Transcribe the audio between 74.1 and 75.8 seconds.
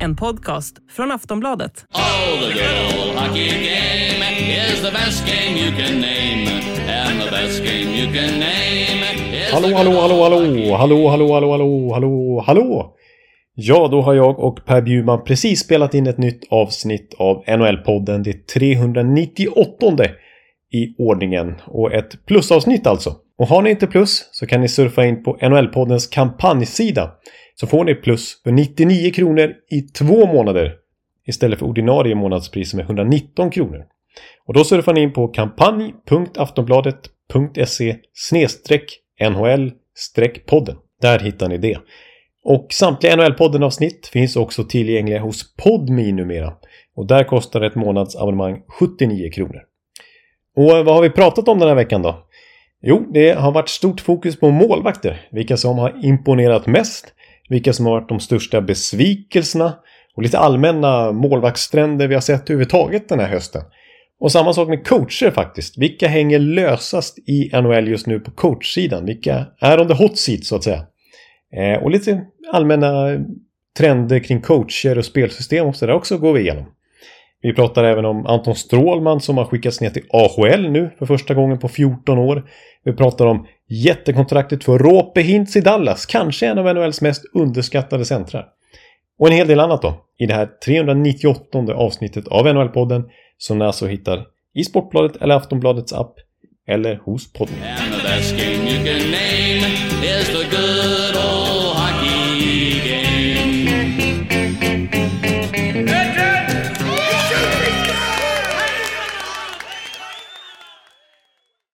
kring coacher och spelsystem och